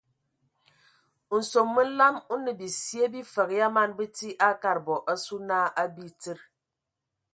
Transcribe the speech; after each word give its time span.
Nsom 1.37 1.67
məlam 1.75 2.15
o 2.33 2.35
nə 2.43 2.51
bisye 2.59 3.05
bifəg 3.13 3.49
ya 3.59 3.67
man 3.75 3.91
bəti 3.97 4.27
a 4.47 4.49
kad 4.61 4.77
bɔ 4.85 4.95
asu 5.11 5.35
na 5.47 5.57
abitsid. 5.83 6.39